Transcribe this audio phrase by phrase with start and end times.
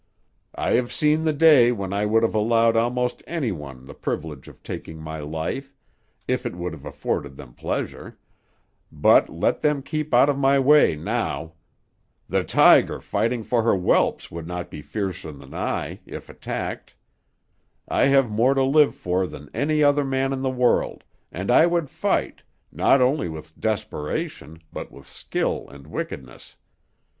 [0.55, 4.47] "I have seen the day when I would have allowed almost any one the privilege
[4.47, 5.75] of taking my life,
[6.27, 8.17] if it would have afforded them pleasure,
[8.91, 11.53] but let them keep out of my way now!
[12.27, 16.95] The tiger fighting for her whelps would not be fiercer than I, if attacked.
[17.87, 21.67] I have more to live for than any other man in the world, and I
[21.67, 22.41] would fight,
[22.71, 26.55] not only with desperation, but with skill and wickedness.